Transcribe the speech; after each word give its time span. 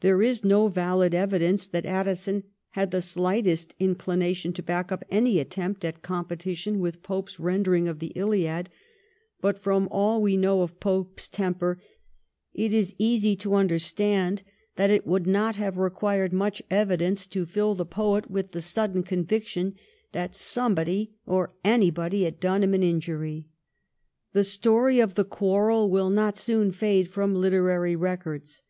There 0.00 0.22
is 0.22 0.44
no 0.46 0.68
valid 0.68 1.14
evidence 1.14 1.66
that 1.66 1.84
Addison 1.84 2.44
had 2.70 2.90
the 2.90 3.02
slightest 3.02 3.74
inclination 3.78 4.54
to 4.54 4.62
back 4.62 4.90
up 4.90 5.04
any 5.10 5.40
attempt 5.40 5.84
at 5.84 6.00
competition 6.00 6.80
with 6.80 7.02
Pope's 7.02 7.38
rendering 7.38 7.86
of 7.86 7.98
the' 7.98 8.10
Hiad,' 8.16 8.70
but 9.42 9.58
from 9.58 9.86
all 9.90 10.22
we 10.22 10.38
know 10.38 10.62
of 10.62 10.80
Pope's 10.80 11.28
temper 11.28 11.78
it 12.54 12.72
is 12.72 12.94
v2 12.94 12.96
292 12.96 12.96
THE 12.96 12.96
HEIGN 12.96 12.96
OF 12.96 12.96
QUEEN 12.96 13.00
ANNE. 13.10 13.10
ch. 13.10 13.12
xxxiv. 13.12 13.14
easy 13.14 13.36
to 13.36 13.54
understand 13.54 14.42
that 14.76 14.90
it 14.90 15.06
would 15.06 15.26
not 15.26 15.56
have 15.56 15.76
required 15.76 16.32
much 16.32 16.62
evidence 16.70 17.26
to 17.26 17.44
fill 17.44 17.74
the 17.74 17.84
poet 17.84 18.30
with 18.30 18.52
the 18.52 18.62
sudden 18.62 19.02
conviction 19.02 19.74
that 20.12 20.34
somebody 20.34 21.10
or 21.26 21.52
anybody 21.62 22.22
had 22.24 22.40
done 22.40 22.62
him 22.62 22.72
an 22.72 22.82
injury. 22.82 23.46
The 24.32 24.44
story 24.44 24.98
of 24.98 25.12
the 25.14 25.24
quarrel 25.26 25.90
will 25.90 26.08
not 26.08 26.38
soon 26.38 26.72
fade 26.72 27.10
from 27.10 27.34
literary 27.34 27.94
records. 27.94 28.62